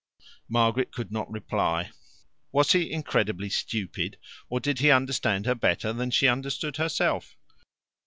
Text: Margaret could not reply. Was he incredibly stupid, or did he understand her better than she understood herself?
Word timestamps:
Margaret 0.49 0.91
could 0.91 1.11
not 1.11 1.29
reply. 1.29 1.91
Was 2.51 2.71
he 2.71 2.91
incredibly 2.91 3.49
stupid, 3.51 4.17
or 4.49 4.59
did 4.59 4.79
he 4.79 4.89
understand 4.89 5.45
her 5.45 5.53
better 5.53 5.93
than 5.93 6.09
she 6.09 6.27
understood 6.27 6.77
herself? 6.77 7.37